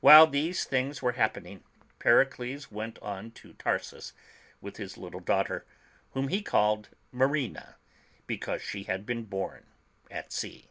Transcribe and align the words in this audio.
While 0.00 0.26
these 0.26 0.64
things 0.64 1.00
were 1.00 1.12
happening, 1.12 1.62
Pericles 2.00 2.72
went 2.72 2.98
on 2.98 3.30
to 3.38 3.52
Tarsus 3.52 4.12
with 4.60 4.78
his 4.78 4.98
little 4.98 5.20
daughter, 5.20 5.64
whom 6.10 6.26
he 6.26 6.42
called 6.42 6.88
Marina, 7.12 7.76
because 8.26 8.62
she 8.62 8.82
had 8.82 9.06
been 9.06 9.22
born 9.26 9.66
at 10.10 10.32
sea. 10.32 10.70